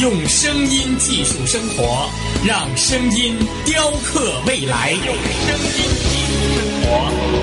[0.00, 2.10] 用声音技术生活，
[2.42, 4.92] 让声音雕刻未来。
[4.92, 5.76] 用声音
[6.08, 6.88] 技术生活，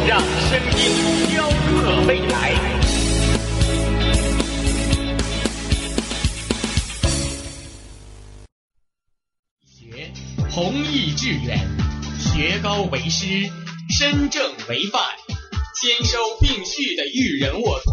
[0.07, 0.81] 让声音
[1.29, 2.55] 雕刻未来。
[9.67, 10.11] 学
[10.49, 11.59] 弘毅致远，
[12.17, 13.27] 学高为师，
[13.95, 15.03] 身正为范。
[15.79, 17.91] 兼收并蓄的育人沃土，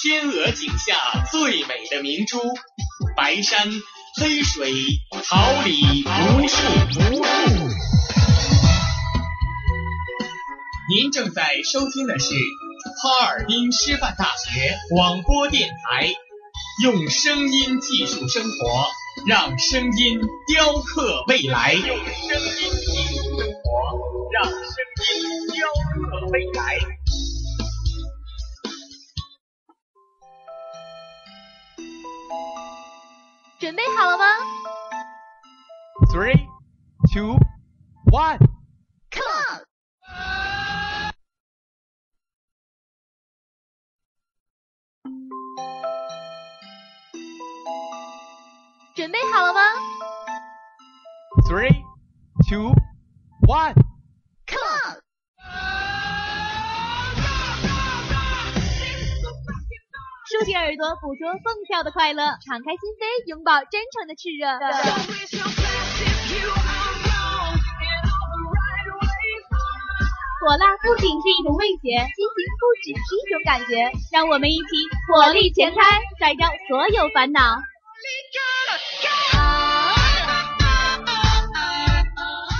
[0.00, 2.38] 天鹅颈下最美的明珠，
[3.18, 3.66] 白山
[4.20, 4.70] 黑水，
[5.24, 6.56] 桃李无数
[7.00, 7.68] 无数。
[10.88, 12.32] 您正在收听的是
[13.02, 16.14] 哈尔滨师范大学广播电台，
[16.84, 18.86] 用声音技术生活，
[19.26, 21.72] 让声音雕刻未来。
[21.72, 23.72] 用声音技术生活，
[24.32, 24.54] 让声
[25.10, 26.97] 音雕刻未来。
[33.58, 34.24] 准备好了吗
[36.12, 36.46] ？Three,
[37.12, 37.36] two,
[38.12, 38.38] one,
[39.10, 39.64] come on！
[48.94, 49.60] 准备好了吗
[51.48, 51.82] ？Three,
[52.48, 52.72] two,
[53.48, 53.74] one,
[60.68, 64.44] 耳朵，捕捉蹦跳的快乐；敞开心扉，拥抱真诚的炽热。
[70.44, 73.90] 火辣不仅是一种味觉，激情不只是一种感觉。
[74.12, 74.76] 让我们一起
[75.08, 75.80] 火力全开，
[76.18, 77.40] 甩掉所有烦恼。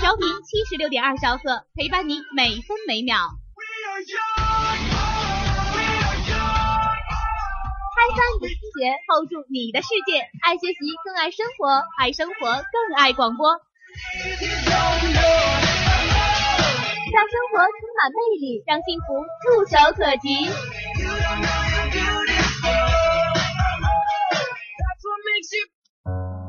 [0.00, 3.18] 调频七十六点二兆赫，陪伴你每分每秒。
[7.98, 10.22] 开发你的心学，hold 住你的世界。
[10.46, 13.50] 爱学习，更爱生活；爱生活，更爱广播。
[17.10, 20.46] 让生活充满魅力，让幸福触手可及。
[20.46, 20.54] 看
[25.34, 26.47] 你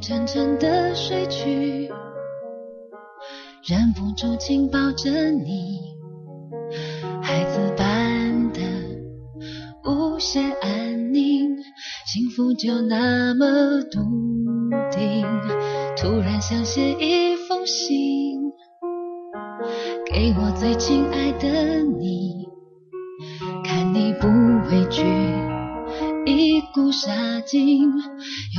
[0.00, 1.90] 沉沉的睡去，
[3.64, 5.78] 忍不住紧抱着你，
[7.22, 8.60] 孩子般的
[9.84, 11.54] 无限安宁，
[12.06, 14.00] 幸福就那么笃
[14.90, 15.26] 定。
[15.96, 18.40] 突然想写一封信，
[20.06, 22.48] 给我最亲爱的你，
[23.62, 24.26] 看你不
[24.70, 25.04] 畏惧。
[26.26, 27.90] 一股杀劲，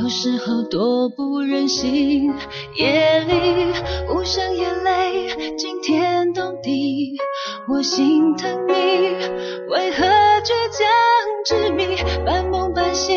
[0.01, 2.33] 有时候多不忍心。
[2.75, 3.73] 夜里
[4.09, 7.17] 无声眼泪惊天动地，
[7.67, 8.73] 我心疼你，
[9.69, 10.87] 为何倔强
[11.45, 11.95] 执迷，
[12.25, 13.15] 半梦半醒。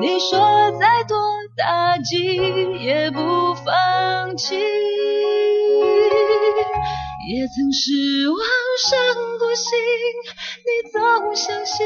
[0.00, 0.38] 你说
[0.78, 1.16] 再多
[1.56, 2.36] 打击
[2.84, 4.56] 也不放弃，
[7.28, 8.38] 也曾失望
[8.78, 9.76] 伤过心，
[10.62, 11.84] 你总相信。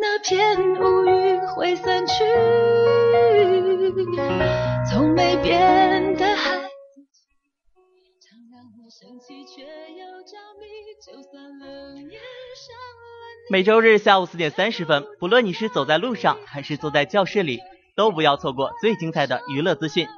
[0.00, 2.24] 那片乌云会散去，
[4.90, 6.68] 从没变的孩子
[7.12, 7.20] 气，
[8.22, 10.66] 常让我生气却又着迷，
[11.04, 12.18] 就算冷眼
[12.56, 13.04] 伤了。
[13.50, 17.60] 每周日下午四点三十分，不论你是走在路上还是坐在教室里，
[17.94, 20.08] 都不要错过最精彩的娱乐资讯。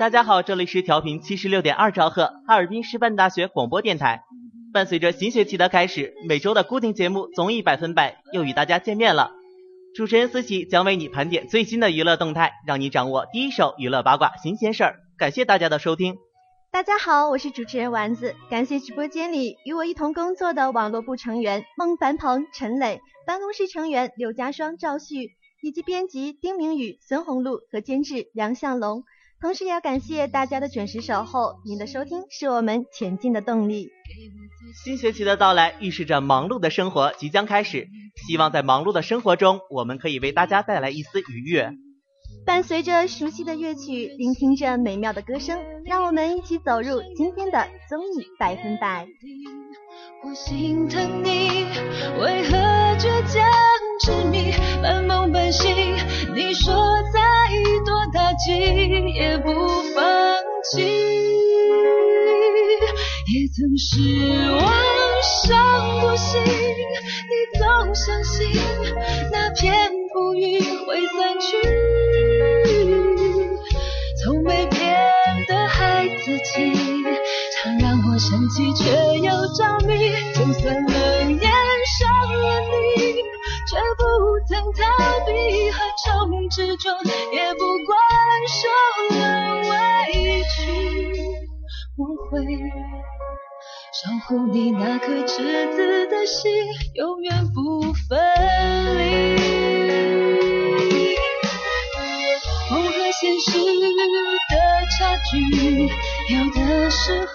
[0.00, 4.22] 大家好，这里是调频七十六点二兆赫哈尔滨师范大学广播电台。
[4.72, 9.32] 伴随着新学期的开始，每周的固定节目《综艺百分百》又与大家见面了。
[9.94, 15.00] 主持人思琪将为你盘点最新的娱乐动态，让你掌握第一手娱乐八卦新鲜事儿。
[15.18, 16.16] 感谢大家的收听。
[16.72, 18.34] 大家好，我是主持人丸子。
[18.48, 29.04] 感谢直播间里与我一同工作的网络部成员孟凡鹏、陈磊，办公室成员刘家双、赵旭，以及编辑丁明宇、孙红露和监制梁向龙。
[29.40, 33.88] 同时也要感谢大家的准时守候，您的收听是我们前进的动力。
[34.84, 37.88] 新学期的到来预示着忙碌的生活即将开始，
[38.26, 41.72] 希望在忙碌的生活中，我们可以为大家带来一丝愉悦。
[42.50, 49.06] 伴随着熟悉的乐曲，聆听着美妙的歌声，让我们一起走入今天的综艺百分百。
[50.24, 51.64] 我心疼你，
[52.18, 52.56] 为何
[52.98, 53.40] 倔强
[54.00, 54.50] 执迷，
[54.82, 55.70] 半梦半醒？
[56.34, 56.74] 你说
[57.12, 57.20] 再
[57.86, 58.50] 多打击
[59.14, 59.52] 也不
[59.94, 60.04] 放
[60.72, 60.82] 弃，
[63.32, 64.60] 也曾失望
[65.22, 68.60] 伤过心，你总相信
[69.30, 71.56] 那片乌云会散去，
[74.42, 74.80] 没变
[75.46, 76.72] 的孩子气，
[77.56, 83.14] 常让我生气却又着迷，就算冷眼伤了你，
[83.68, 84.02] 却不
[84.48, 84.80] 曾逃
[85.26, 86.08] 避和愁
[86.50, 86.90] 执着，
[87.32, 87.96] 也不管
[88.48, 88.58] 受
[89.16, 89.20] 了
[89.56, 90.58] 委屈，
[91.96, 92.44] 我会
[93.92, 96.50] 守护你那颗赤子的心，
[96.94, 98.18] 永远不分
[98.98, 99.79] 离。
[105.38, 107.32] 有的时候。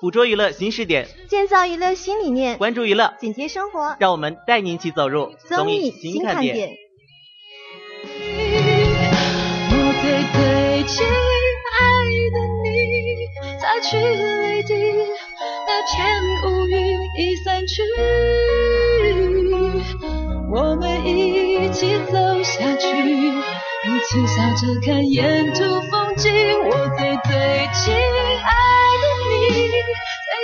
[0.00, 6.76] 捕捉娱乐新视点，建造娱乐新理念，关注娱乐，紧贴生活，让我们带你一起走入综艺新看点。
[9.70, 11.82] 我最最亲爱
[12.30, 12.68] 的你，
[13.58, 14.72] 擦去泪滴，
[15.66, 15.96] 那片
[16.44, 16.76] 乌云
[17.18, 17.82] 已散去，
[20.52, 22.76] 我们一起走下
[24.10, 25.60] 去，一起笑着看沿途
[25.90, 26.32] 风景。
[26.64, 27.30] 我最最
[27.74, 28.50] 亲爱
[29.02, 29.36] 的你，
[29.70, 29.78] 最。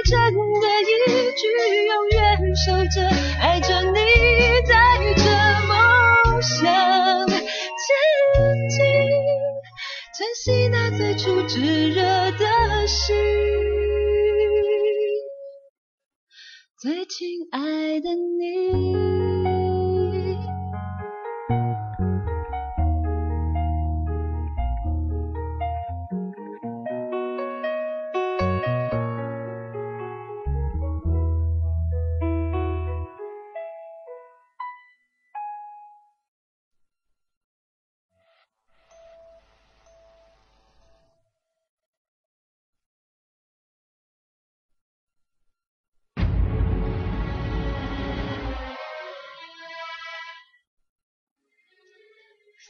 [0.05, 0.85] 真的一
[1.33, 1.43] 句，
[1.87, 2.21] 永远
[2.55, 2.97] 守着，
[3.41, 3.99] 爱着你，
[4.69, 4.75] 带
[5.15, 5.25] 着
[5.67, 5.73] 梦
[6.43, 6.53] 想
[7.27, 7.41] 前
[8.69, 8.77] 进，
[10.15, 11.55] 珍惜那最初炙
[11.89, 12.03] 热
[12.33, 13.17] 的心，
[16.83, 17.59] 最亲爱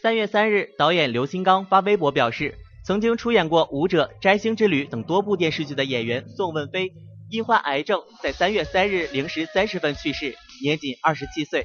[0.05, 6.93] 三月三日，导演刘新刚发微博表示，曾经出演过《舞者》《摘星之旅》等多部电视剧的演员宋问飞
[7.31, 11.65] 因患癌症，在三月三日零时三十分去世，年仅二十七岁。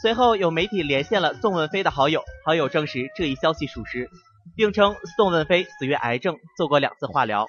[0.00, 4.08] 随后有媒体连线了宋问飞的好友，好友证实这一消息属实，
[4.54, 7.48] 并称宋问飞死于癌症，做过两次化疗。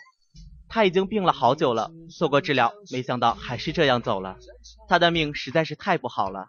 [0.68, 4.38] 他已经病了好久了，做过治疗，没想到还是这样走了。
[4.90, 6.48] 他的命实在是太不好了。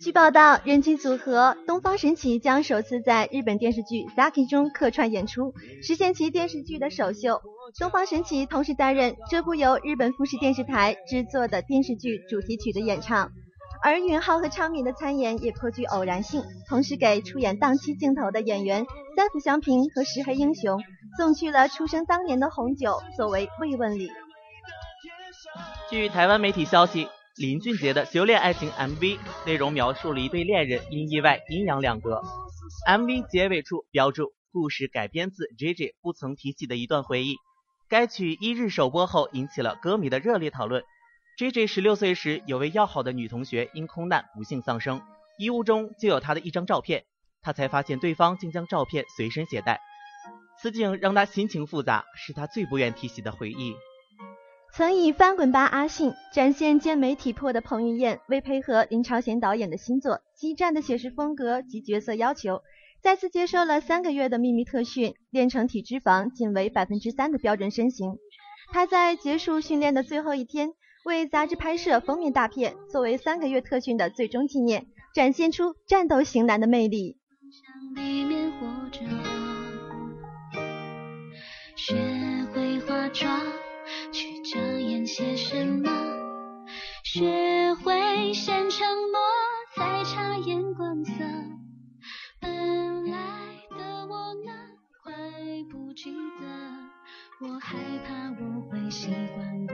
[0.00, 7.42] 据报道，人气组合东方神起将首次在日本电视剧《Saki》中客串演出，实现其电视剧的首秀。
[7.78, 13.32] 东方神起同时担任这部由日本富士电视台制作的电视剧主题曲的演唱，
[13.82, 18.86] 而允浩和昌敏的参演也颇具偶然性，同时给出演档期镜头的演员
[19.16, 20.80] 三浦祥平和石黑英雄
[21.18, 24.10] 送去了出生当年的红酒作为慰问礼。
[25.90, 27.08] 据台湾媒体消息。
[27.38, 32.20] 林俊杰的修炼爱情 MV 内容描述了一对恋人因意外阴阳两隔。
[32.88, 37.36] MV 结尾处标注故事改编自 JJ 不曾提起的一段回忆。
[37.88, 40.82] 该曲一日首播后引起了歌迷的热烈讨论。
[41.38, 45.00] JJ 十六岁时有位要好的女同学因空难不幸丧生，
[45.38, 47.04] 衣物中就有他的一张照片，
[47.40, 49.80] 他才发现对方竟将照片随身携带。
[50.60, 53.76] 此景让他心情复杂，是他最不愿提起的回忆。
[54.72, 62.62] 曾以《翻滚吧，阿信》展现健美体魄的彭于晏，为配合林超贤导演的新作《激战》的写实风格及角色要求，
[63.02, 68.18] 再次接受了三个月的秘密特训，练成体脂肪仅为百分之三的标准身形。
[68.70, 77.16] 他在结束训练的最后一天，为杂志拍摄封面大片，作为三个月特训的最终纪念，展现出战斗型男的魅力。
[81.74, 81.94] 学
[82.54, 83.67] 会化妆。
[84.50, 85.90] 遮掩些什么？
[87.04, 89.20] 学会先沉默，
[89.76, 91.12] 再察言观色。
[92.40, 93.18] 本来
[93.70, 94.52] 的我呢，
[95.02, 95.12] 快
[95.70, 97.46] 不记得？
[97.46, 97.76] 我害
[98.06, 99.66] 怕我会习惯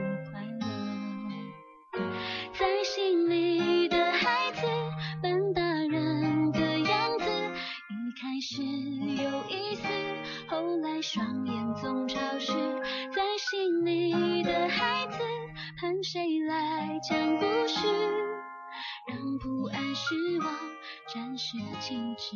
[21.87, 22.35] 静止。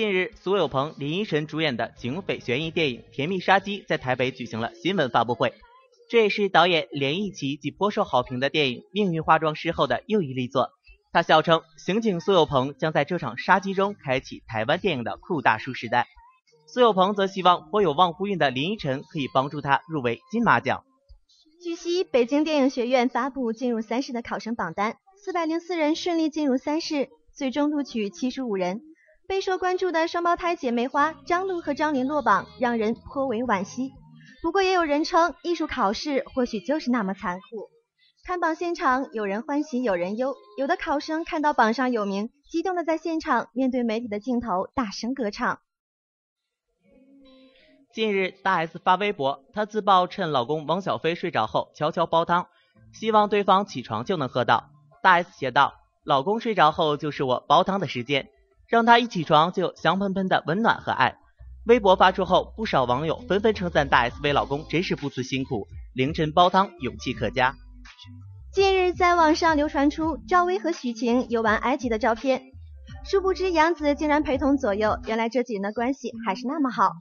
[0.00, 5.52] 近日，苏有朋、林依晨主演的警匪悬疑电影《甜蜜杀机》在台北举行了新闻发布会。
[6.08, 10.70] 这也是导演连奕奇及颇受好评的电影《命运化妆师》后的又一力作。
[11.12, 16.06] 他笑称，刑警苏有朋将在这场杀机中开启台湾电影的酷大叔时代。
[16.66, 20.82] 苏有朋则希望颇有望呼应的林依晨可以帮助他入围金马奖。
[21.62, 28.80] 据悉，北京电影学院发布进入三试的考生榜单，四百零四人顺利进入三试，最终录取七十五人。
[29.30, 33.92] 备受关注的双胞胎姐妹花张璐和张琳落榜，让人颇为惋惜。
[34.42, 37.70] 不过也有人称，艺术考试或许就是那么残酷。
[38.24, 45.60] 看榜现场，有人欢喜有人忧，有的考生看到榜上有名，激动的在现场面对媒体的镜头大声歌唱。
[47.94, 52.48] 近日，大 S 发微博，她自曝趁老公汪小菲睡着后悄悄煲汤，
[52.92, 54.70] 希望对方起床就能喝到。
[55.04, 58.28] 大 S 写道：“老公睡着后就是我煲汤的时间。”
[58.70, 61.16] 让他一起床就香喷喷的温暖和爱。
[61.66, 67.56] 微博发出后，不少网友纷纷称赞大 S 为老公真是不辞辛苦，凌晨煲汤勇气可嘉。
[68.52, 72.42] 近日在网上流传出赵薇和许晴游玩埃及的照片，
[73.04, 76.92] 殊不知杨紫竟然陪同左右，原来这几人的关系还是那么好。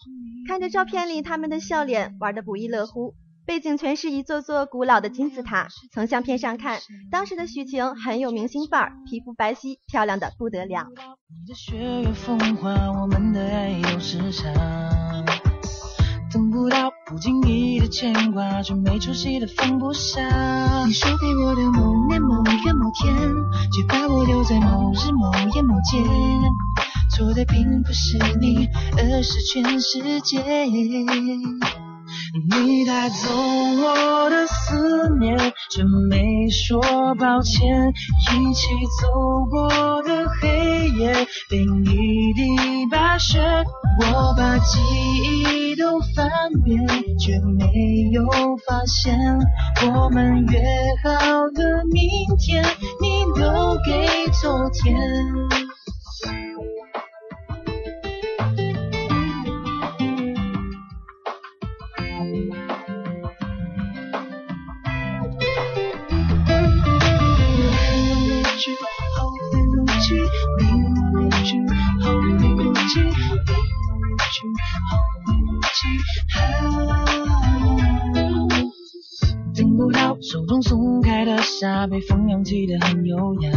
[0.47, 3.13] 看着照片里他们的笑脸，玩得不亦乐乎。
[3.49, 5.67] 背景全是一座座古老的金字塔。
[5.91, 6.79] 从相片上看，
[7.09, 10.85] 当时的许晴很有明星范儿，皮肤白皙，漂亮的不得了。
[11.27, 12.69] 你的雪月风花，
[13.01, 14.53] 我们的爱有时差。
[16.31, 20.85] 等不到不经意的牵挂，却没出息的放不下。
[20.85, 23.15] 你说给我的某年某月某天，
[23.73, 26.05] 却把我留在某日某夜某间。
[27.17, 30.39] 错的并不是你，而是全世界。
[32.33, 35.35] 你带走我的思念，
[35.71, 36.79] 却没说
[37.15, 37.91] 抱歉。
[38.31, 38.67] 一起
[39.01, 39.67] 走过
[40.03, 41.11] 的黑夜，
[41.49, 43.39] 淋一地白雪。
[44.01, 44.79] 我把记
[45.33, 46.29] 忆都翻
[46.63, 46.85] 遍，
[47.19, 47.65] 却没
[48.11, 48.23] 有
[48.67, 49.17] 发现
[49.91, 50.59] 我们约
[51.03, 52.03] 好的明
[52.37, 52.63] 天，
[53.01, 54.95] 你留给昨天。
[81.99, 83.51] 被风扬起的很优雅，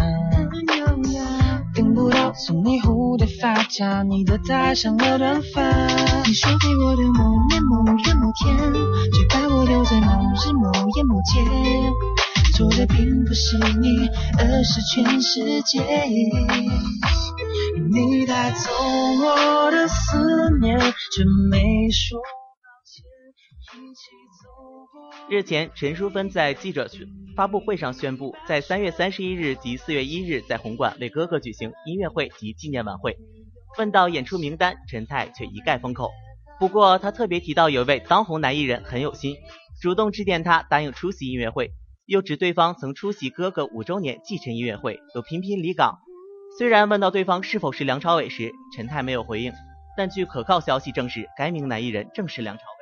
[1.76, 5.62] 等不到送你蝴蝶发卡，你的戴上了短发。
[6.26, 8.56] 你说给我的某年某月某天，
[9.12, 11.38] 却把我留在某日某夜某街。
[12.56, 15.80] 错的并不是你，而是全世界。
[17.92, 18.70] 你带走
[19.22, 21.60] 我的思念，却没
[21.92, 22.18] 说
[25.28, 26.88] 日前，陈淑芬在记者
[27.36, 33.16] 发布会上宣布，在三月三十一日及四月一日在红馆为哥哥举行音乐会及纪念晚会。
[33.78, 36.10] 问到演出名单，陈太却一概封口。
[36.58, 39.36] 不过，他特别提到有位当红男艺人很有心，
[39.80, 41.72] 主动致电他答应出席音乐会，
[42.06, 45.98] 又指对方曾出席哥哥五周年继承音乐会，又频频离港。
[46.58, 49.52] 虽然问到对方是否是梁朝伟时，陈太没有回应，
[49.96, 52.81] 但据可靠消息证实，该名男艺人正是梁朝伟。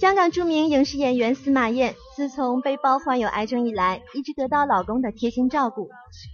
[0.00, 5.88] 香港著名影视演员司马燕，自从被曝患有癌症以来，一直得到老公的贴心照顾。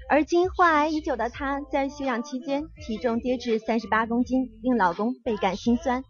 [0.08, 6.02] 而今患癌已久的她，在休养期间体重跌至三十八公斤，令老公倍感心酸。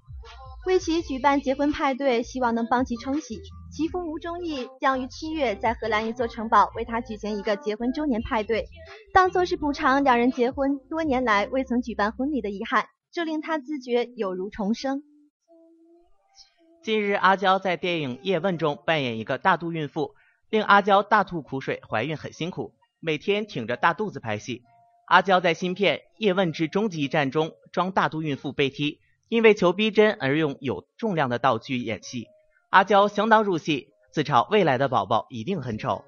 [0.67, 3.41] 为其举办结婚派对，希望能帮其冲喜。
[3.73, 8.67] 其夫吴忠义将于七月在荷兰一座城堡为她举行一个结婚周年派对，
[9.13, 15.03] 当做是补偿两人结婚多年来未曾举办婚礼的遗憾，这令她自觉有如重生。
[16.81, 20.15] 近日，阿娇在电影《叶问》中扮演一个大肚孕妇，
[20.49, 21.83] 令阿娇大吐苦水。
[21.89, 24.63] 怀孕很辛苦，每天挺着大肚子拍戏。
[25.07, 32.29] 阿娇在新片《叶问之终极一战》中装大肚孕妇被踢，因为求逼真而用有重量的道具演戏，
[32.71, 36.05] 阿娇相当入戏，自嘲未来的宝宝一定很丑。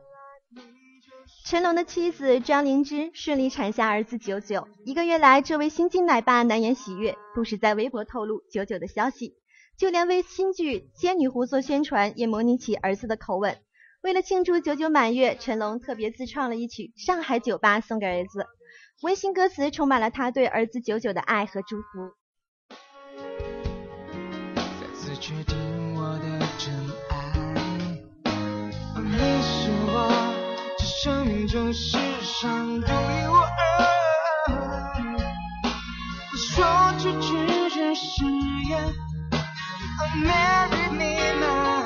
[1.45, 9.35] 成龙的妻子张灵芝顺利产下儿子九九，一个月来，这位新晋奶爸难掩喜悦，不时在微博透露九九的消息，
[9.81, 13.57] 就连为新剧《仙女湖》做宣传，也模拟起儿子的口吻。
[14.03, 18.45] 为了庆祝九九满月，成龙特别自创了一曲《上海酒吧》送给儿子，
[19.01, 22.13] 温馨歌词充满了他对儿子九九的爱和祝福。
[25.19, 26.25] 决定我的
[26.59, 26.75] 真
[27.09, 27.33] 爱。
[29.01, 30.13] 你是我
[30.79, 33.57] 生命中世上独一无二。
[36.37, 36.65] 说
[36.99, 37.37] 出去
[37.71, 38.27] 只是
[38.69, 38.79] 言
[40.17, 41.80] married me now.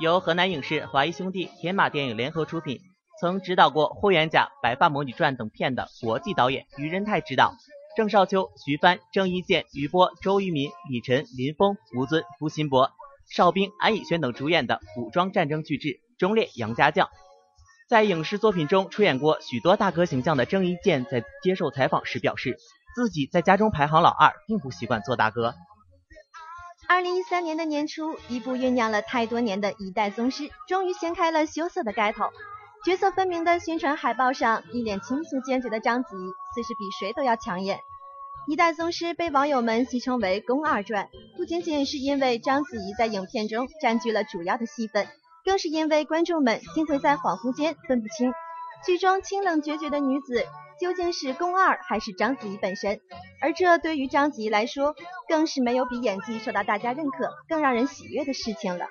[0.00, 2.78] 由河南影视、华谊兄弟、天马电影联合出品，
[3.20, 7.54] 曾执导过《霍元甲》《白发魔女传》等片的国际导演于仁泰执导，
[7.96, 12.90] 郑少秋、徐帆、郑伊健、于波、周渝民、李晨、林峰、吴尊、付辛博、
[13.30, 17.06] 邵兵、安以轩等主演的古装战争巨制《忠烈杨家将》。
[17.86, 22.56] 在影视作品中出演过许多大哥形象的郑伊健，在接受采访时表示，
[22.94, 25.54] 自己在家中排行老二，并不习惯做大哥。
[26.88, 32.30] 二零一三年的年初，一部酝酿了太多年的《一代宗师》终于掀开了羞涩的盖头。
[32.86, 37.78] 角色分明的宣传海报上，一脸倾诉坚决的章子怡，似是比谁都要抢眼。
[38.46, 45.08] 《一代宗师》被网友们戏称为“宫二传”，不仅仅是因为章子怡在影片中占据了主要的戏份，
[45.44, 48.32] 更是因为观众们经会在恍惚间分不清
[48.84, 50.44] 剧中清冷决绝的女子。
[50.80, 53.00] 究竟是宫二还是章子怡本身？
[53.40, 54.96] 而这对于章子怡来说，
[55.28, 58.86] 更是没有比演技受到大家认可更让人喜悦的事情了。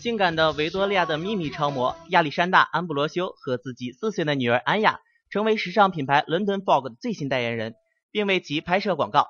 [0.00, 7.74] 性感的维多利亚的秘密超模亚历山大·安布罗修和自己四岁的女儿安雅，成为时尚品牌 London Fog 的最新代言人，
[8.10, 9.28] 并为其拍摄广告。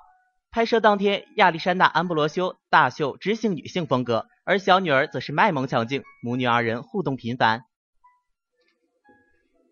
[0.52, 7.66] 拍摄当天，亚历山大·安布罗修大秀知性女性风格，而小女儿则是卖萌抢镜，母女二人互动频繁。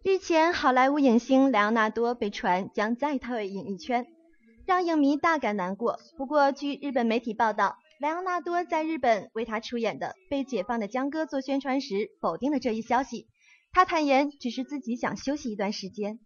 [0.03, 4.07] 日前，好莱坞影星莱昂纳多被传将再退演艺圈，
[4.67, 5.99] 让影迷大感难过。
[6.19, 13.29] 不过，据日本媒体报道，莱昂纳多在日本为他出演的《被解放的江歌》做宣传时，否定了这一消息。
[13.73, 16.21] 他坦言，只是自己想休息一段时间。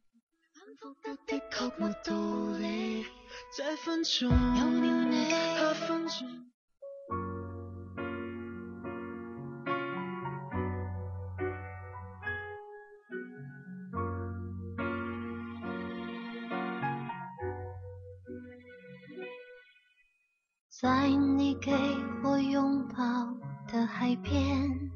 [23.93, 24.91] 海边，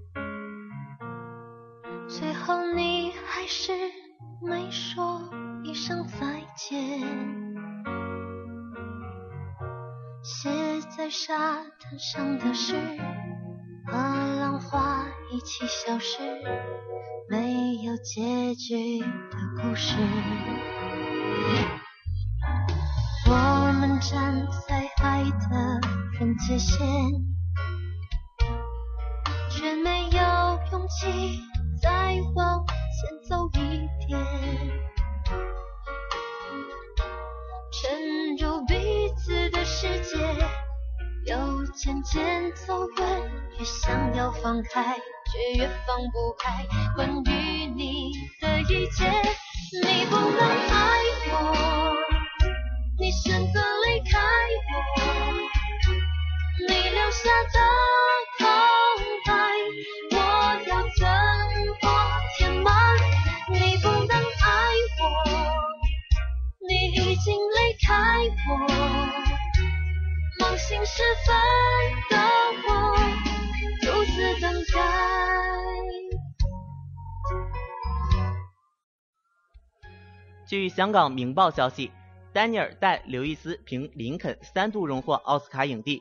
[2.09, 3.73] 最后你还是
[4.41, 5.21] 没说
[5.65, 7.03] 一声再见。
[10.23, 10.49] 写
[10.97, 12.77] 在沙滩上的诗，
[13.87, 13.97] 和
[14.41, 16.19] 浪花一起消失，
[17.29, 19.97] 没有结局的故事。
[23.27, 25.81] 我们站在爱的
[26.19, 26.87] 分界线，
[31.83, 34.19] 再往前走一点。
[37.73, 40.17] 沉入彼此的世界，
[41.27, 46.65] 又渐渐走远，越想要放开，却越放不开。
[46.95, 49.11] 关于你的一切，
[70.55, 71.35] 梦醒时分
[72.11, 72.17] 的
[72.69, 72.95] 我，
[73.81, 74.79] 独自等待。
[80.47, 81.91] 据香港《明报》消息，
[82.33, 86.01] 丹尼尔·戴·刘易斯凭《林肯》三度荣获奥斯卡影帝。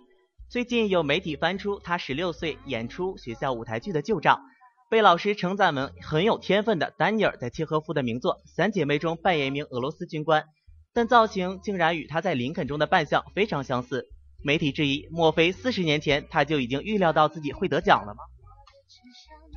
[0.51, 4.39] 最近有媒体翻出他十六岁演出学校舞台剧的旧照，
[4.87, 10.45] 被老师称赞为很有天分的丹尼尔，在契诃夫的名作《三姐妹》中扮演一名俄罗斯军官，
[10.93, 14.09] 但造型竟然与他在《林肯》中的扮相非常相似。
[14.43, 18.19] 媒体质疑：莫非四十年前他就已经预料到自己会得奖了吗？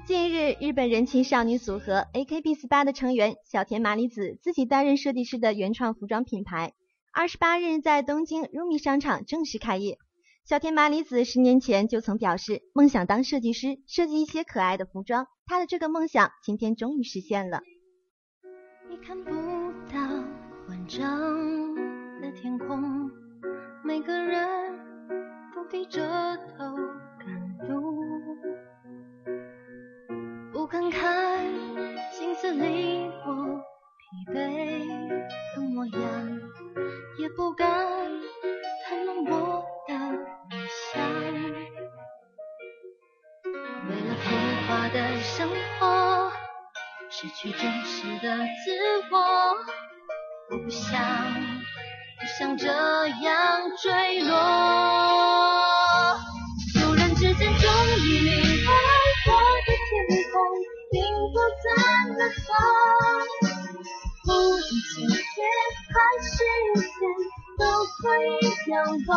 [0.06, 6.74] 近日，日本人气少女组合 AKB48 的成员小田麻里子自己担任设计师的原创服装品牌，
[7.12, 9.98] 二十八日在东京 Rumi 商场正式开业。
[10.44, 15.26] 小田麻里子十年前就曾表示，梦想当设计师，设计一些可爱的服装。
[15.44, 17.62] 她的这个梦想今天终于实现了。
[18.88, 19.32] 你看不
[19.92, 19.98] 到
[20.68, 21.74] 完整
[22.20, 23.10] 的天空，
[23.86, 24.80] 每个人
[25.54, 26.02] 都低着
[26.36, 26.76] 头
[27.20, 28.02] 赶路，
[30.52, 31.44] 不敢看
[32.10, 33.62] 镜子里我
[33.96, 35.06] 疲惫
[35.54, 36.00] 的模样，
[37.16, 37.68] 也不敢
[38.88, 39.94] 谈论我的
[40.50, 40.56] 理
[40.92, 41.00] 想。
[43.88, 44.24] 为了浮
[44.66, 46.32] 华的生活。
[47.08, 48.76] 失去真实的自
[49.12, 49.16] 我，
[50.50, 51.00] 我不想，
[52.26, 54.34] 像这样坠落。
[56.74, 57.70] 突然之间，终
[58.04, 58.32] 于明
[58.66, 58.70] 白，
[59.26, 59.30] 我
[59.64, 59.90] 的天
[60.32, 60.34] 空
[60.90, 60.94] 并
[61.32, 61.66] 不在
[62.18, 62.48] 远方，
[64.26, 65.16] 无论晴天
[65.92, 66.28] 还是
[66.74, 66.90] 雨天，
[67.58, 68.26] 都可以
[68.70, 68.74] 仰
[69.06, 69.10] 望。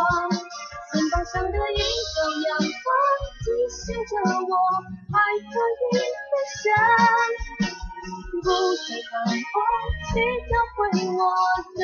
[0.92, 2.18] 肩膀上的一道
[2.48, 2.88] 阳光，
[3.42, 4.52] 提醒着我
[5.12, 5.14] 还
[5.50, 6.64] 可以飞翔。
[8.42, 9.56] 不再彷徨，
[10.12, 10.16] 去
[10.48, 10.78] 教会
[11.14, 11.20] 我
[11.76, 11.80] 的。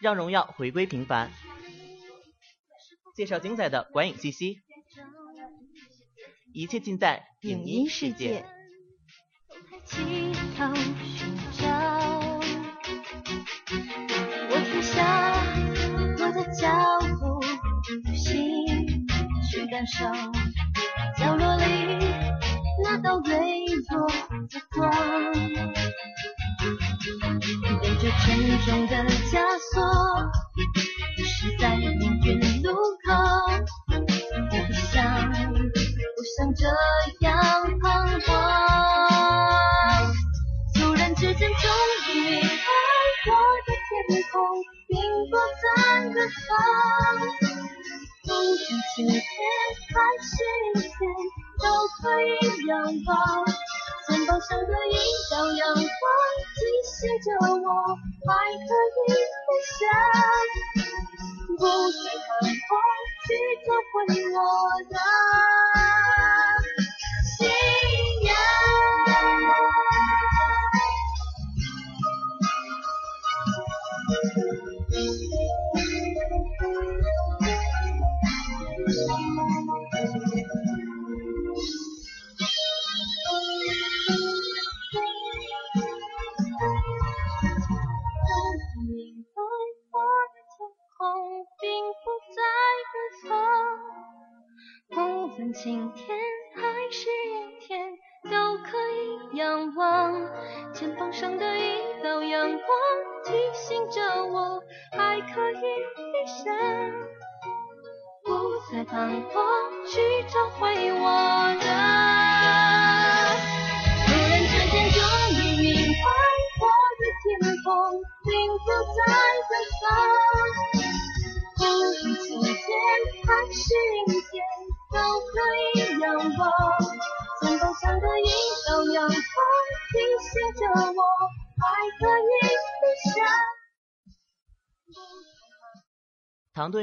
[0.00, 1.32] 让荣耀回归平凡，
[3.16, 4.60] 介绍精彩的观影信息，
[6.52, 8.46] 一切尽在影音世界。
[19.76, 20.06] 感受
[21.18, 21.62] 角落里
[22.82, 24.08] 那道微弱
[24.48, 24.90] 的光，
[27.82, 28.24] 背着沉
[28.64, 29.36] 重的枷
[29.74, 29.84] 锁，
[31.18, 32.72] 迷失在命运路
[33.06, 33.12] 口，
[33.92, 35.44] 我不想，不
[36.38, 36.62] 想这
[37.20, 37.36] 样
[37.78, 37.84] 彷
[38.20, 38.30] 徨。
[40.74, 41.60] 突然之间，终
[42.14, 42.48] 于明白，
[43.26, 43.30] 我
[43.66, 44.34] 的天空
[44.88, 44.96] 并
[45.30, 45.66] 不在
[46.14, 46.16] 远
[46.48, 46.56] 方。
[48.28, 48.58] 无论
[48.96, 49.06] 晴
[49.96, 50.28] 还是
[50.74, 50.92] 一天，
[51.64, 51.64] 都
[51.96, 52.28] 可以
[52.66, 52.70] 拥
[53.04, 53.08] 抱。
[54.06, 54.94] 肩膀上的一
[55.30, 55.82] 道阳光，
[56.52, 56.92] 提醒
[57.24, 57.66] 着我
[58.28, 58.68] 还可
[59.08, 59.88] 以飞翔。
[61.56, 62.76] 不再彷徨，
[63.24, 63.28] 去
[63.64, 63.96] 找回
[64.32, 64.36] 我
[64.92, 64.94] 的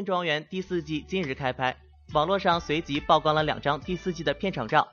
[0.05, 1.77] 庄园第四季近日开拍，
[2.13, 4.87] 网络上随即曝光了两张第四季的片场照。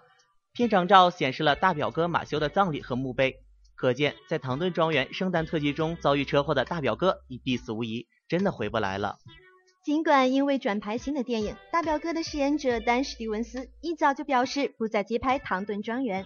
[0.53, 3.37] 片场照显示了大表哥马修的葬礼和墓碑，
[3.77, 9.18] 可见在唐顿庄园圣诞特辑中遭遇车祸的大表哥已必死无疑，真的回不来了。
[9.85, 16.25] 尽管因为转拍新的电影，大表哥的饰演者丹·史蒂文斯一早就表示不再接拍《唐顿庄园》，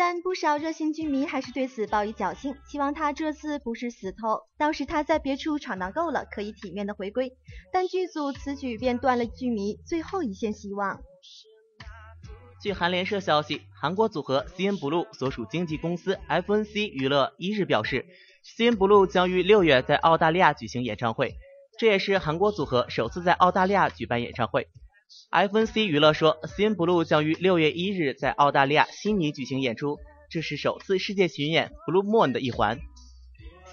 [0.00, 7.36] 但不少热心剧迷还是对此抱以侥幸，希望他这次不是死透，倒是他在别处闯荡够了，可以体面的回归。
[7.70, 11.02] 但剧组此举便断了剧迷最后一线希望。
[12.62, 18.06] 据韩联社消息，韩国组合 CNBLUE 所属经纪公司 FNC 娱乐一日表示
[18.56, 21.34] ，CNBLUE 将于六月在澳大利亚举行演唱会，
[21.78, 24.66] 这也是韩国组合首次在澳大利亚举办演唱会。
[25.30, 32.78] FNC 娱乐说，CNBLUE 将于六月一日在澳大利亚悉尼举行演出，这是首次世界巡演 Blue Moon 的一环。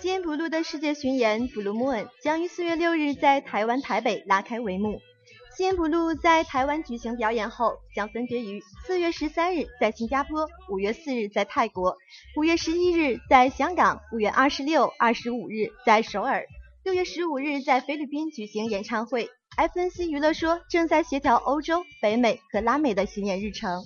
[0.01, 5.01] CNBLUE 的世界巡演 Blue Moon 将于四月六日在台湾台北拉开帷幕。
[5.57, 11.97] CNBLUE 在台湾举行表演后，将分别于四月十三日在新加坡，五月四日在泰国，
[12.35, 16.45] 五月十一日在香港，五月二十六、二十五日在首尔，
[16.83, 19.31] 六月十五日在菲律宾举行演唱会。
[19.57, 23.83] FNC 娱乐说，正在协调欧洲、北美和拉美的巡演日程。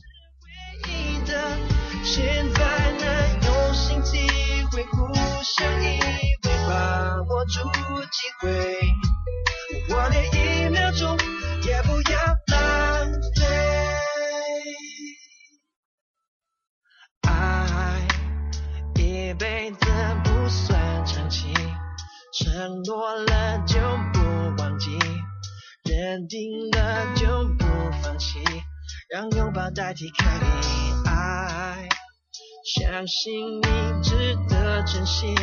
[2.03, 3.05] 现在能
[3.45, 4.27] 用心体
[4.69, 5.97] 会，互相依
[6.41, 7.61] 偎，把握住
[8.11, 8.49] 机会。
[9.89, 11.17] 我连一秒钟
[11.65, 13.39] 也不要浪费。
[17.21, 18.07] 爱
[18.95, 19.85] 一辈子
[20.25, 21.53] 不算长期，
[22.33, 23.79] 承诺了就
[24.11, 24.20] 不，
[26.11, 27.25] 认定了就
[27.57, 27.65] 不
[28.03, 28.43] 放弃，
[29.07, 31.09] 让拥抱代替开离。
[31.09, 31.87] 爱，
[32.75, 35.33] 相信你值得珍惜，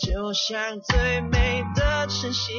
[0.00, 2.58] 就像最美的晨曦。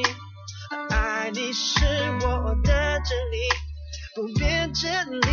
[0.90, 1.84] 爱你是
[2.20, 3.38] 我的真理，
[4.14, 5.26] 不变真理。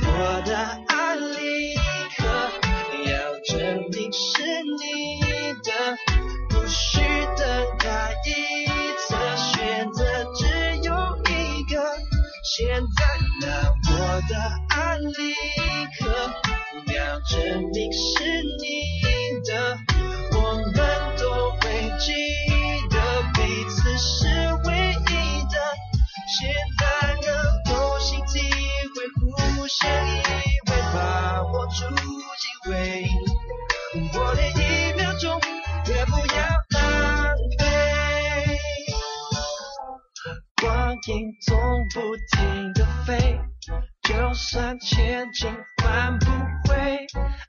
[0.00, 0.56] 我的
[0.88, 1.74] 爱立
[2.16, 2.24] 刻
[3.04, 5.20] 要证明是你
[5.62, 5.94] 的，
[6.48, 7.00] 不需
[7.36, 8.14] 等待
[12.58, 13.04] 现在
[13.40, 13.46] 那
[13.92, 14.34] 我的
[14.70, 15.12] 爱立
[15.96, 16.10] 刻
[16.92, 19.07] 要证明是你。
[41.08, 41.58] 影总
[41.94, 42.00] 不
[42.36, 43.40] 停的飞，
[44.02, 45.50] 就算前进
[45.82, 46.26] 换不
[46.68, 47.06] 回。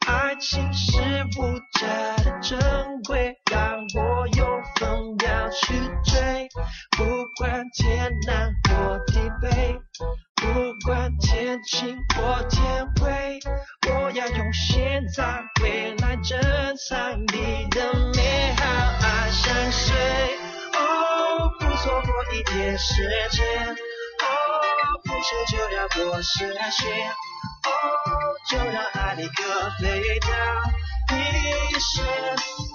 [0.08, 0.98] 爱情是
[1.38, 2.58] 无价的珍
[3.06, 4.45] 贵，让我有
[4.78, 5.74] 风要去
[6.06, 6.48] 追。
[6.98, 7.04] 不
[7.38, 8.10] 管天
[22.80, 24.24] 一点时间，哦，
[25.04, 26.56] 不久就要过十年，
[27.12, 27.68] 哦，
[28.50, 29.44] 就让爱立刻
[29.82, 29.84] 飞
[30.20, 30.28] 到
[31.12, 31.18] 你
[31.78, 31.92] 身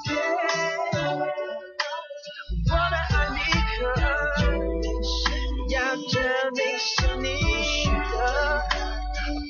[0.04, 0.12] 边。
[2.70, 3.38] 我的爱立
[3.78, 3.78] 刻
[5.70, 6.12] 要证
[6.52, 6.86] 明是
[7.16, 7.26] 你
[8.12, 8.14] 的，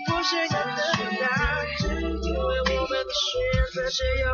[0.08, 0.54] 不是你的，
[1.88, 3.26] 因为我们的选
[3.74, 4.24] 择只有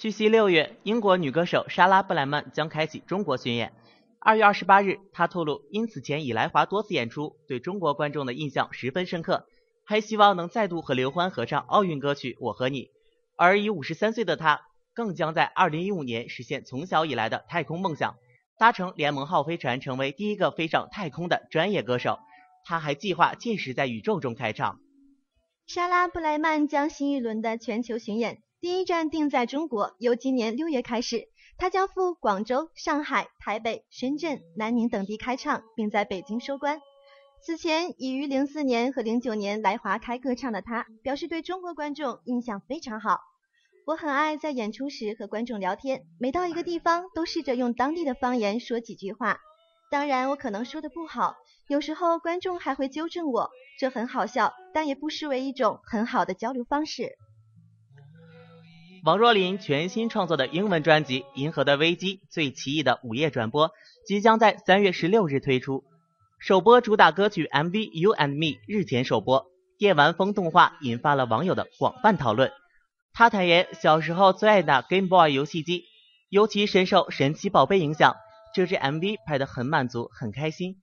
[0.00, 3.74] 据悉，六月，英国女歌手莎拉·布莱曼将开启中国巡演。
[4.18, 9.46] 二月二十八日，她透露，因此前已来华多次演出，对中国观众的印象十分深刻，
[9.84, 12.84] 还希望能再度和刘欢合唱奥运歌曲《我和你》。
[13.36, 14.62] 而已五十三岁的她，
[14.94, 18.16] 更将在二零一五年实现从小以来的太空梦想，
[18.56, 22.18] 搭乘联盟号飞船，成为第一个飞上太空的专业歌手。
[22.64, 24.78] 他还计划届时在宇宙中开唱。
[25.66, 36.78] 莎拉布莱曼将新一轮的全球巡演第一站定在中国，由今年六月开始，他将赴广州、上海、台北、深圳、南宁等地开唱，并在北京收官。
[37.42, 43.20] 此前已于零四年和零九年来华开歌唱的他，表示对中国观众印象非常好。
[43.86, 49.38] 我很爱在演出时和观众聊天，每到一个地方都试着用当地的方言说几句话。
[49.90, 51.34] 当然，我可能说的不好，
[51.66, 53.50] 有时候观众还会纠正我。
[53.78, 57.16] 这很好笑，但也不失为一种很好的交流方式。
[59.02, 63.70] 王若琳全新创作的英文专辑《银河的危机》最奇异的午夜转播
[64.06, 65.84] 即将在三月十六日推出，
[66.38, 69.46] 首播主打歌曲 MV《You and Me》日前首播，
[69.78, 72.52] 电玩风动画引发了网友的广泛讨论。
[73.14, 75.84] 他坦言小时候最爱打 Game Boy 游戏机，
[76.28, 78.16] 尤其深受神奇宝贝影响，
[78.54, 80.76] 这支 MV 拍得很满足，很开心。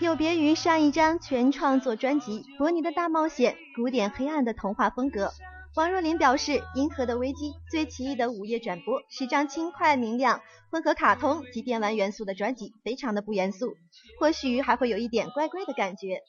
[0.00, 5.30] 有别于上一张全创作专辑《伯尼的大冒险》，古典黑暗的童话风格，
[5.76, 13.74] 王若琳表示，《银河的危机》最奇异的午夜转播是张轻快明亮、混合卡通及电玩元素的专辑，非常的不严肃，
[14.20, 16.20] 或许还会有一点怪怪的感觉。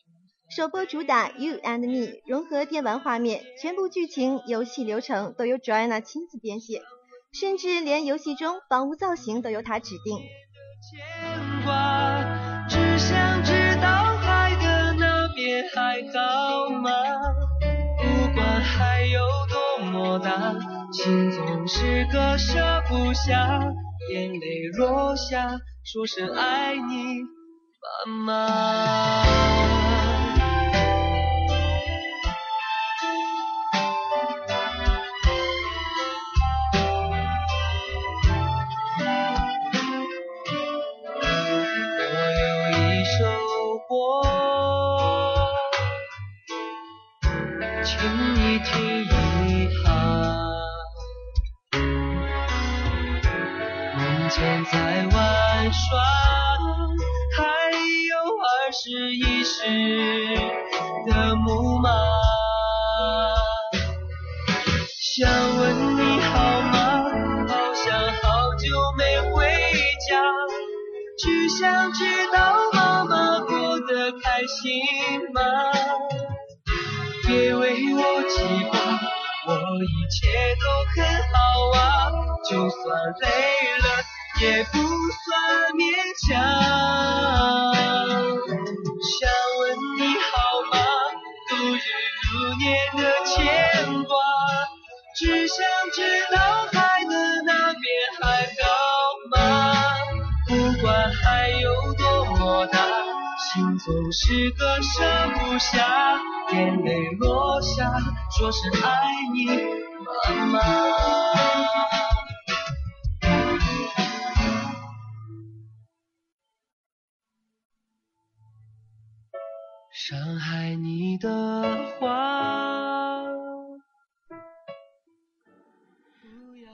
[0.50, 6.82] 首播主打《You and Me》融合电玩画面，全部剧情、游戏流程都由 Joanna 亲自编写，
[7.32, 10.18] 甚至连游戏中房屋造型都由她指定。
[10.90, 17.15] 牵挂，只想知道海的那边还好吗？
[20.92, 23.60] 心总是割舍不下，
[24.12, 27.22] 眼泪落下，说声爱你，
[28.06, 29.85] 妈妈。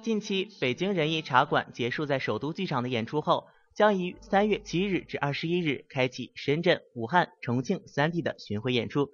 [0.02, 3.48] 近期，北京人艺茶馆结束在首都剧场的演出后。
[3.74, 9.08] 将于三月七日至二十一日开启深圳、武汉、重庆三地的巡回演出，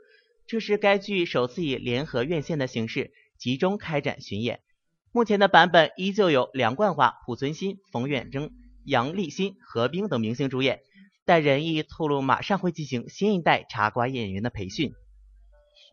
[0.48, 4.62] 这是该剧首次以联合院线的形式集中开展巡演。
[5.12, 8.50] 目前的版本依旧有梁冠华、濮存昕、冯远征、
[8.84, 10.80] 杨立新、何冰等明星主演，
[11.24, 14.92] 但人艺透露马上会进行新一代茶馆演员的培训。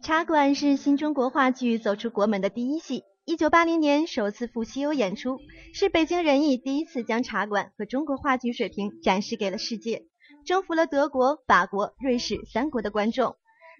[0.02, 3.04] 茶馆是新中国话剧走出国门的第一戏。
[3.26, 5.40] 一九八零年首次赴西欧演出，
[5.72, 10.04] 是北京人艺第一次将茶馆和中国话剧水平展示给了世界，
[10.44, 13.36] 征服了德国、法国、瑞士三国的观众。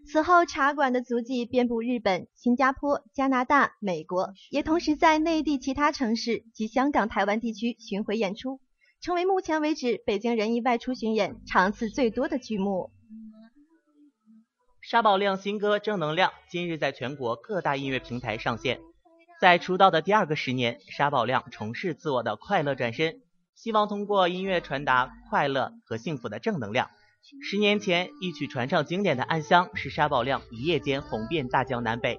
[0.07, 8.61] 此后，茶馆的足迹遍布日本、新加坡、加拿大、美国，也同时在内地其他城市及香港、台湾地区巡回演出，
[9.03, 12.91] 成为目前为止北京人艺外出巡演场次最多的剧目。
[14.81, 18.81] 沙宝亮新歌《正能量》今日在全国各大音乐平台上线。
[19.45, 23.21] 在出道的第二个十年，沙宝亮重拾自我的快乐转身，
[23.55, 26.89] 希望通过音乐传达快乐和幸福的正能量。
[27.43, 32.19] 十年前一曲传唱经典的《暗香》，是沙宝亮一夜间红遍大江南北。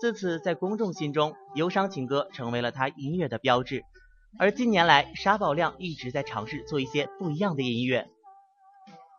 [0.00, 3.84] 自此，在公众心中，忧伤情歌成为了他音乐的标志。
[4.38, 8.08] 而近年来，沙宝亮一直在尝试做一些不一样的音乐。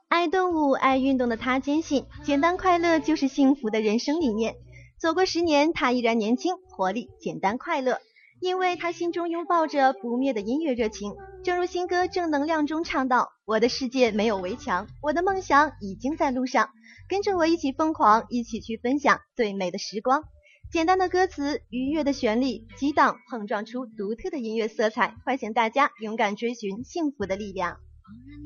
[0.07, 4.55] 爱动物、爱运动的他坚信，简单快乐就是幸福的人生理念。
[4.97, 7.99] 走过十年，他依然年轻、活力、简单、快乐，
[8.39, 11.13] 因为他心中拥抱着不灭的音乐热情。
[11.43, 16.69] 正如新歌《正能量》中唱到：“我的世界没有围墙，我的梦想已经在路上，
[17.07, 20.23] 跟着我一起疯狂，一起去分享最美的时光。”
[20.71, 27.77] 简单的歌词，愉悦的旋律，激荡碰撞出独特的音乐色彩，唤醒大家勇敢追寻幸福的力量。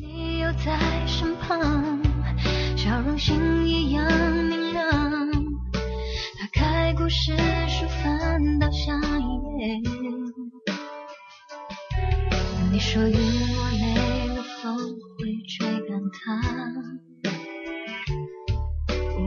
[0.02, 2.02] 你又在身旁，
[2.76, 4.06] 笑容星一样
[4.50, 5.19] 明亮。
[6.60, 7.32] 开故事
[7.70, 9.24] 书，翻到下一
[9.58, 9.80] 页。
[12.70, 16.20] 你说雨落泪了，风会吹干它。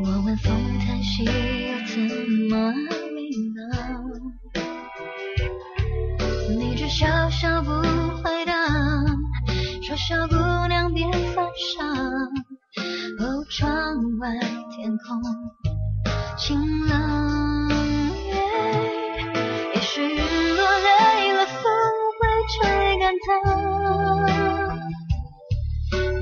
[0.05, 1.31] 我问风叹息又
[1.87, 1.97] 怎
[2.51, 2.75] 么安
[3.15, 3.19] 慰
[3.55, 3.61] 呢？
[6.51, 8.53] 你只笑笑不回答，
[9.81, 10.35] 说小姑
[10.69, 11.83] 娘别犯傻。
[13.25, 14.39] 哦，窗外
[14.71, 15.23] 天空
[16.45, 17.71] 晴朗，
[19.75, 20.17] 也许云
[20.57, 21.63] 落泪了，风
[22.19, 22.21] 会
[22.51, 22.59] 吹
[22.99, 23.27] 干它。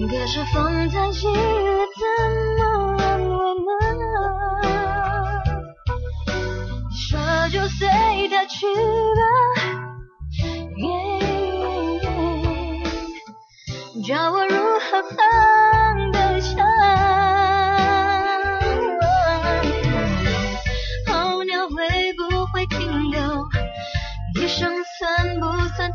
[0.07, 1.33] 可是风叹息了，
[1.97, 2.05] 怎
[2.59, 2.63] 么
[3.03, 3.19] 安
[3.65, 4.05] 慰呢？
[6.93, 7.09] 说
[7.51, 7.89] 就随
[8.29, 8.67] 它去
[9.17, 9.23] 吧。
[14.07, 15.03] 叫我如何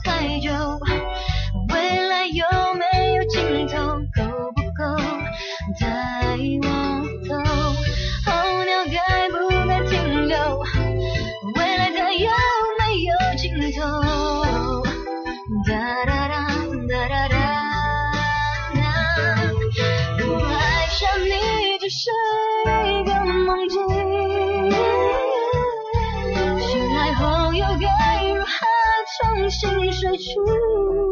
[0.05, 0.79] 太久？
[29.95, 31.04] 睡去？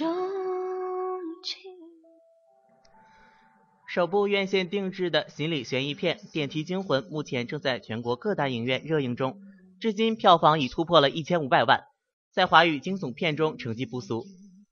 [0.00, 0.08] 钟
[1.44, 1.60] 情？
[3.86, 9.38] 首部院线定制的心理悬疑片《电梯惊魂》目前正在全国各大影院热映中，
[9.78, 11.82] 至今票房已突破了一千五百万，
[12.32, 14.24] 在华语惊悚片中成绩不俗。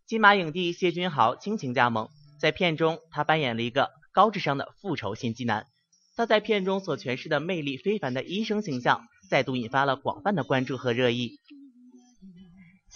[0.07, 2.09] 金马影帝谢君豪倾情加盟，
[2.41, 5.67] 在片中他扮演了一个高智商的复仇心机男。
[6.17, 11.39] 他在片中所诠释的魅力非凡的医生形象，再度引发了广泛的关注和热议。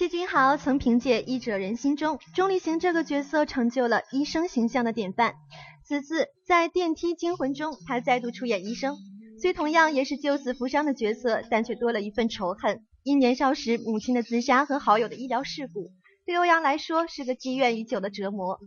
[0.03, 5.36] 谢君豪曾凭借《医者仁心》中钟离行这个角色，成就了医生形象的典范。
[5.84, 8.96] 此次在《电梯惊魂》中，他再度出演医生，
[9.40, 12.82] 虽同样也是救死扶伤的角色，但却多了一份仇恨。
[13.05, 15.92] 因年少时母亲的自杀和好友的医疗事故，
[16.26, 18.59] 对欧阳来说是个积怨已久的折磨。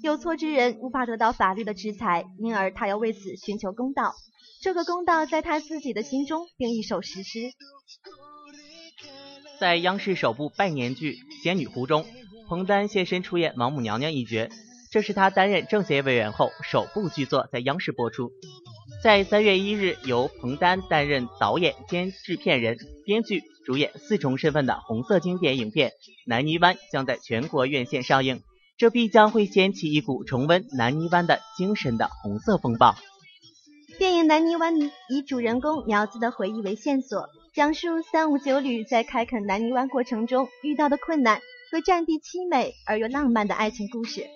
[0.00, 4.14] 有错之人无法得到法律的制裁，因而他要为此寻求公道。
[4.62, 7.50] 这个公道在他自己的心中并一手实施。
[9.64, 11.12] 在央视首部拜年剧
[11.42, 12.04] 《仙女湖》中，
[12.46, 14.50] 彭丹现身出演王母娘娘一角，
[14.90, 18.30] 这是他担任政协委员后首部剧作在央视播出。
[19.02, 25.88] 在三月一日，由彭丹担任导演兼制片人、编剧、主演四重身份的红色经典影片
[26.26, 28.42] 《南泥湾》将在全国院线上映，
[28.76, 32.96] 这必将会掀起一股重温南泥湾的精神的红色风暴。
[33.98, 34.74] 电影《南泥湾》
[35.08, 41.40] 以主人公苗子的回忆为线索，讲述三五九旅在开垦南泥湾过程中遇到的困难
[41.70, 44.26] 和战地凄美而又浪漫的爱情故事。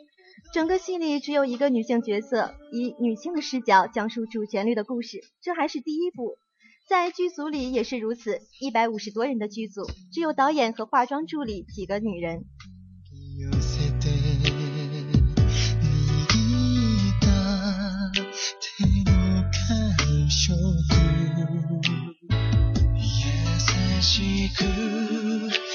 [0.54, 6.38] 整个戏里只有一个女性角色，以女性的视角讲述主旋律的故事，这还是第一部。
[6.88, 12.44] 在剧组里也是如此，一百五十多人的剧组，只有导演和化妆助理几个女人。
[24.50, 25.67] く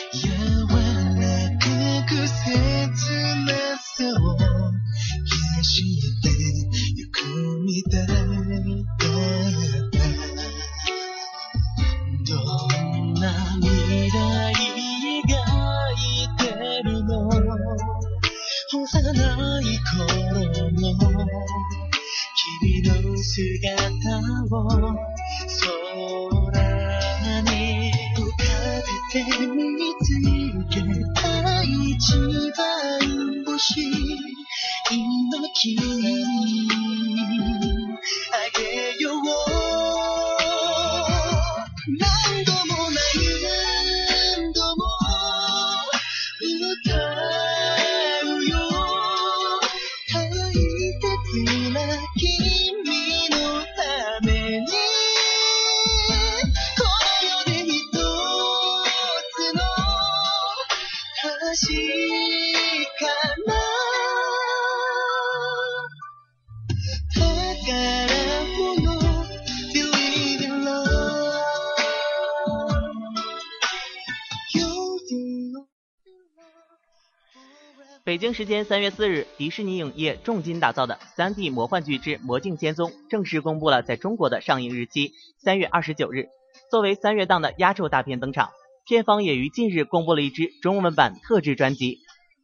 [78.23, 86.27] 北京时间三月四日，迪士尼影业重金打造的 3D 魔幻剧之《魔镜仙踪》正式公布了在中国的上映日期，三月二十九日。
[86.71, 88.51] 作为三月档的压轴大片登场，
[88.85, 91.99] 片方也于近日公布了一支中文版特制专辑，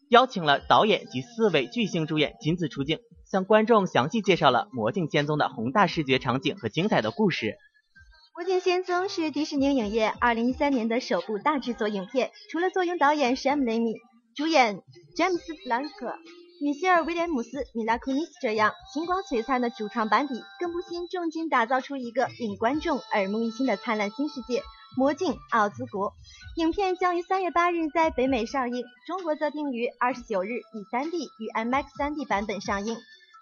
[0.10, 3.00] 邀请了导演及四位巨星主演亲自出镜，
[3.32, 7.46] 向观众详细介绍了《魔镜仙踪》的宏大视觉场景和精彩的故事。
[8.36, 13.96] 《魔镜仙踪》是迪士尼影业二零一三年的首部大制作影片，除了坐拥导演 Sam Raimi、
[14.40, 14.82] 主演
[15.18, 16.16] 詹姆斯·弗兰克、
[16.62, 24.64] 米歇尔·威廉姆斯、米拉库尼斯这样星光璀璨的主创班底，更不惜重金打造出一个令观众耳目一新的灿烂新世界——
[24.96, 26.14] 魔镜奥兹国。
[26.56, 32.96] 影片将于三月八日在北美上映，中国则定于二十九日以 3D 与 IMAX 3D 版本上映，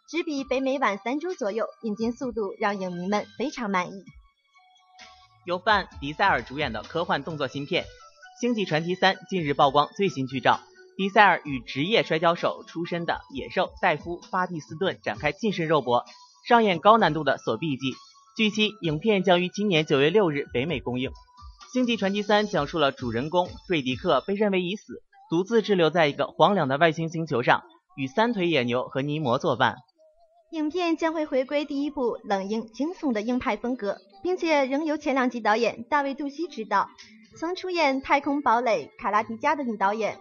[0.10, 4.04] 只比北美晚三周左右，引进速度让影迷们非常满意。
[5.46, 7.84] 由范·迪塞尔主演的科幻动作新片
[8.42, 10.60] 《星际传奇三》近日曝光最新剧照，
[10.98, 16.04] 迪塞尔与职业摔跤手出身的野兽戴夫·巴蒂斯顿展开近身肉搏，
[16.48, 17.94] 上演高难度的锁臂技。
[18.36, 21.12] 据悉，影片将于今年九月六日北美公映。
[21.72, 27.62] 《星际传奇三》讲述了主人公瑞迪克被认为已死，独自滞留在一个荒凉的外星星球上，
[27.96, 29.76] 与三腿野牛和尼摩作伴。
[30.50, 36.90] 影片将会回归第一部冷硬惊悚的硬派风格，并且仍由前两集导演大卫·杜西执导。
[37.40, 40.20] 曾出演《太空堡垒》《卡拉迪加》的女导演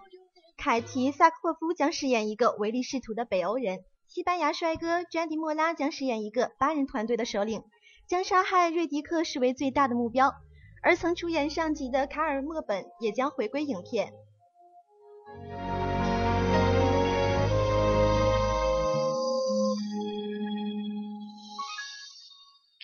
[0.56, 7.62] 凯提·萨克霍夫将饰演一个唯利是图的北欧人，西班牙帅哥詹迪·莫拉将饰演一个八人团队的首领，
[8.08, 10.34] 将杀害瑞迪克视为最大的目标。
[10.82, 14.12] 而曾出演上集的卡尔·莫本也将回归影片。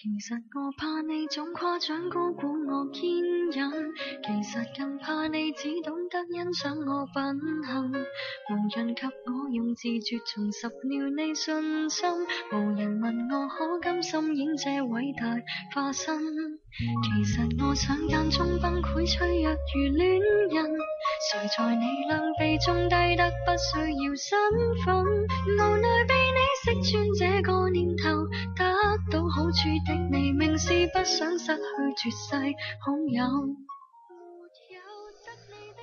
[0.02, 3.06] 其实我怕你总夸奖高估我坚
[3.52, 3.70] 忍，
[4.26, 7.14] 其实更怕你只懂得欣赏我品
[7.62, 7.92] 行。
[8.50, 12.10] 无人及我用自绝重拾了你信心，
[12.50, 15.36] 无人问我可甘心演这伟大
[15.72, 16.18] 化身。
[17.04, 20.18] 其实我想间中崩溃脆弱如恋
[20.50, 20.66] 人，
[21.30, 24.34] 谁在你两臂中低得不需要身
[24.84, 28.26] 份，无奈被你识穿这个念头，
[30.10, 31.62] 你明是不想失去
[31.98, 32.34] 绝世
[32.80, 33.22] 好友。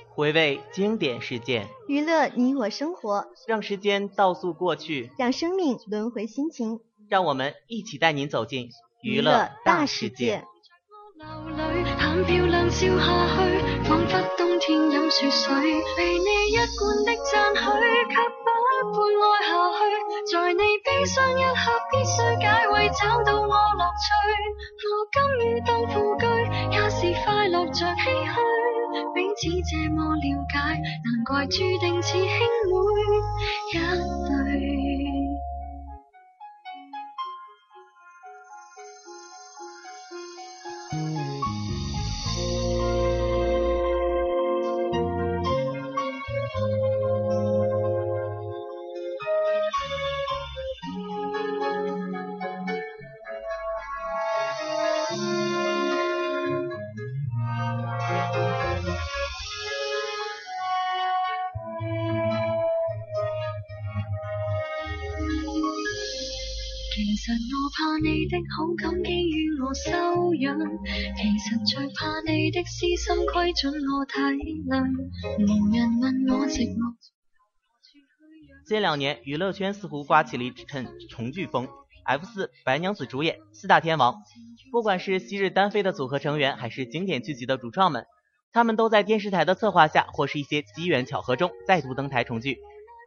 [0.08, 8.70] 回味经典事件，娱乐你我生活，让时间倒溯过去，让生命轮回心情，让我们一起带您走进
[9.02, 10.44] 娱乐大世界。
[11.16, 13.04] 流里很漂亮笑下
[13.36, 15.54] 去，仿佛冬天饮雪水，
[15.96, 17.60] 被你一贯的赞许，
[18.80, 19.84] 却不配爱下去。
[20.32, 24.08] 在你悲伤一刻，必须解围，找到我乐趣。
[24.88, 26.24] 我甘于当副居，
[26.72, 28.40] 也是快乐着唏嘘。
[29.14, 32.26] 彼此这么了解，难怪注定似兄妹
[33.72, 33.76] 一
[34.26, 34.79] 对。
[67.80, 70.58] 怕你的好感基于我修养，
[71.16, 74.20] 其实最怕你的私心窥准我体
[74.68, 74.84] 谅。
[75.38, 76.94] 无人问我寂寞。
[78.66, 81.68] 近两年，娱乐圈似乎刮起了一阵重聚风。
[82.04, 84.16] F 四白娘子主演四大天王，
[84.70, 88.04] 不管是昔日单飞的组合成员，还是经典剧集的主创们，
[88.52, 92.58] 他们都在电视台的策划下，或是一些机缘巧合中再度登台重聚。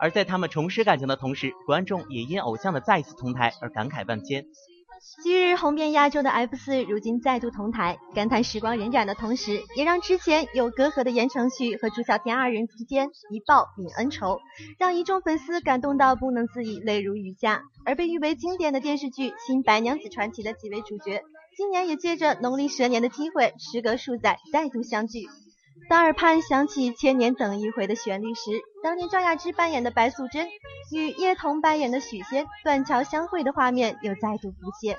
[0.03, 4.43] 而在他们重拾感情的同时，观众也因偶像的再一次同台而感慨万千。
[4.99, 14.41] 昔日红遍亚洲的 F 四，如今再度同台，感叹时光荏苒的同时，也让之前有隔阂的言承旭和朱孝天二人之间一报泯恩仇，
[14.77, 17.63] 让一众粉丝感动到不能自已，泪如雨下。
[17.85, 21.23] 而被誉为经典的电视剧《新白娘子传奇》的几位主角，
[21.55, 25.29] 今年也借着农历蛇年的机会，时隔数载再度相聚。
[25.89, 30.47] 当耳畔响起千年等一回的旋律时，当年赵雅芝扮演的白素贞
[30.91, 34.97] 与叶童扮演的许仙断桥相会的画面又再度浮现。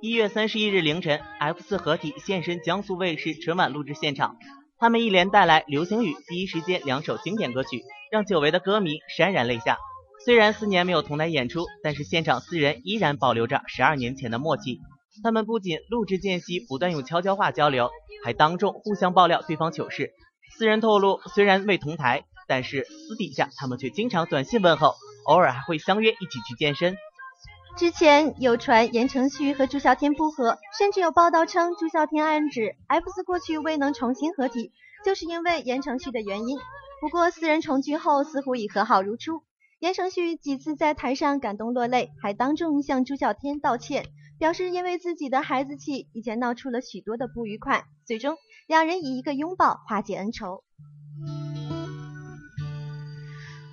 [0.00, 4.36] 一月三十一日凌晨，F 四合体现身江苏卫视春晚录制现场，
[4.78, 7.82] 他们一连带来《流星雨》《第一时间》两首经典歌曲，
[8.12, 9.76] 让久违的歌迷潸然泪下。
[10.24, 14.80] 虽然四年没有同台演出，但是现场四人依然保留着十二年前的默契。
[15.22, 17.90] 他们不仅录制间隙不断用悄悄话交流，
[18.24, 20.12] 还当众互相爆料对方糗事。
[20.56, 24.94] 四人透露，虽然未同台，但是私底下他们却经常短信问候，
[25.26, 26.96] 偶尔还会相约一起去健身。
[27.76, 34.72] 之前有传言承旭和朱孝天不和，甚至有报道称朱孝天暗指 F 四过去未能重新合体，
[35.04, 36.58] 就是因为言承旭的原因。
[37.00, 39.42] 不过四人重聚后似乎已和好如初，
[39.78, 44.06] 言承旭几次在台上感动落泪，还当众向朱孝天道歉，
[44.38, 48.36] 表示因为自己的孩子气，以前闹出了许多的不愉快，最终
[48.68, 50.62] 两人以一个拥抱化解恩仇。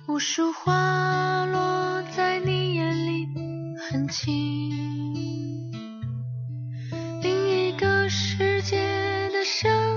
[0.08, 3.28] 无数花落在你眼里
[3.78, 5.72] 很轻，
[7.22, 8.78] 另一个世界
[9.30, 9.95] 的声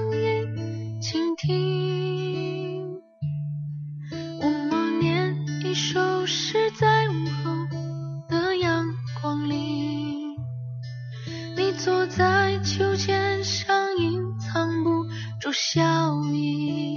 [15.51, 16.88] 笑意。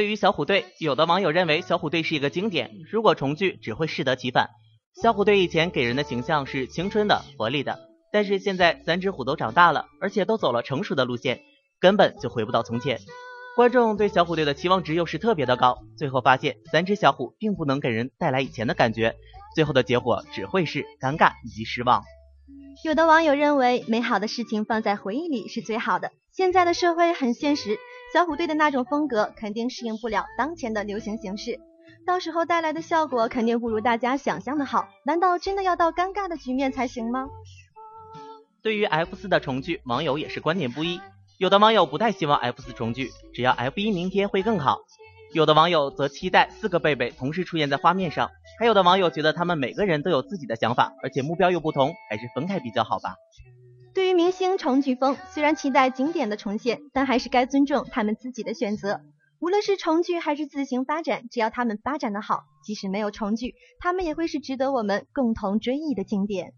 [0.00, 4.48] 对于小虎队，有的网友认为小虎队是一个经典，如果重聚只会适得其反。
[5.02, 7.78] 小虎队以前给人的形象是青春的、活力的，
[8.10, 11.42] 但是现在三只虎都长大了，而且都走了成熟的路线，
[11.80, 12.98] 根本就回不到从前。
[13.56, 19.16] 观众对小虎队的期望值又是特别的高，最后发现三只小虎并不能给人带来以前的感觉，
[19.54, 22.02] 最后的结果只会是尴尬以及失望。
[22.86, 26.10] 有的网友认为，美好的事情放在回忆里是最好的。
[26.32, 27.76] 现在的社会很现实，
[28.12, 31.60] 小虎队的那种风格肯定适应不了当前的流行形式。
[32.06, 37.28] 到时候带来的效果肯定不如大家想象的好，难道真的要到尴尬的局面才行吗？
[38.62, 41.00] 对于 F 四的重聚，网友也是观点不一。
[41.38, 44.78] 有的网友不太希望 F 四重聚，只要 F 一明天会更好；
[45.32, 53.14] 有的网友则期待四个贝贝同时出现在画面上；还有的网友觉得他们每个人都有自己的想法，而且目标又不同，还是分开比较好吧。
[53.92, 59.00] 对于明星重聚风，虽然期待景点的重现，但还是该尊重他们自己的选择。
[59.40, 66.52] 无论是重聚还是自行发展，只要他们发展的好，即使没有重聚，他们也会是值得我们共同追忆的经典。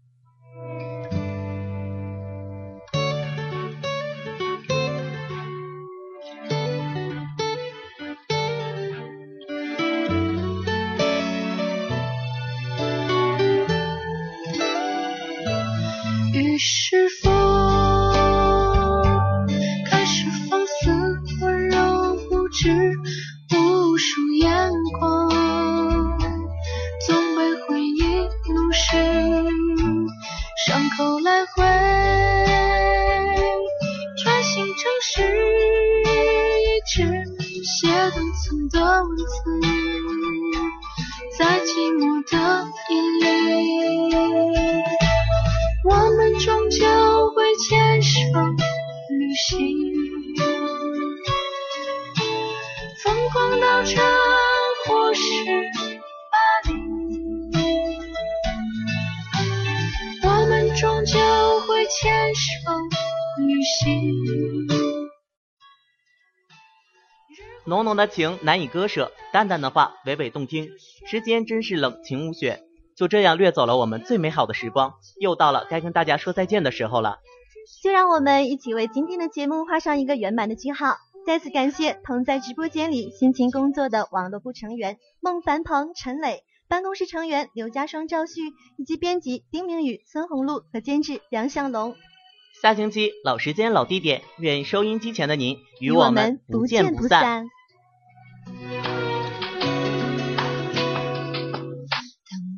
[39.15, 39.21] 字，
[41.37, 42.33] 在寂寞的
[42.89, 43.23] 夜里。
[45.85, 46.79] 我们终究
[47.35, 48.09] 会牵手
[49.09, 49.51] 旅行，
[53.03, 53.91] 疯狂到这
[54.85, 55.21] 或是
[56.31, 56.35] 巴
[56.69, 56.71] 黎。
[60.23, 61.13] 我们终究
[61.67, 62.41] 会牵手
[63.37, 63.43] 旅
[63.81, 64.72] 行。
[67.65, 70.69] 浓浓的情难以割舍，淡淡的话娓娓动听。
[71.05, 72.61] 时间真是冷，情无雪。
[72.95, 77.19] 就这样掠走了我们最美好的时光，又到了该跟大家说再见的时候了。
[77.81, 80.97] 就让我们一起为今天的节目画上一个圆满的句号。
[81.25, 88.41] 再次感谢同在直播间里辛勤工作的网络部成员孟凡鹏、陈磊，办公室成员刘家双、赵旭，
[88.77, 91.95] 以及编辑丁明宇、孙红露和监制梁向龙。
[92.63, 97.43] 下星期老时间老地点，愿收音机前的您与我们不见不散。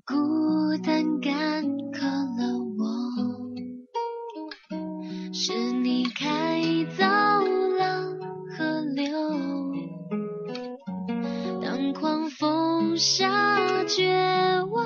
[0.06, 2.86] 孤单干渴了我，
[5.34, 6.62] 是你开
[6.96, 7.42] 凿
[7.76, 8.16] 了
[8.56, 9.12] 河流。
[11.64, 14.14] 当狂风下绝
[14.70, 14.85] 望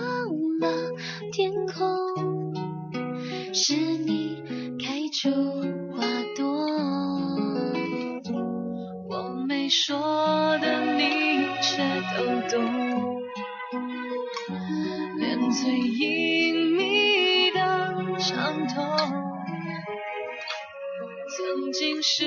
[21.59, 22.23] 曾经世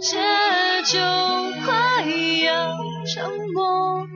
[0.00, 0.18] 界
[0.84, 0.98] 就
[1.64, 2.04] 快
[2.44, 4.06] 要沉默。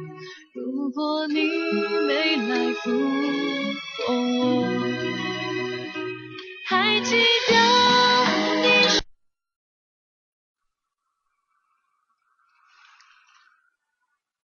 [0.52, 1.40] 如果你
[2.06, 3.49] 没来赴。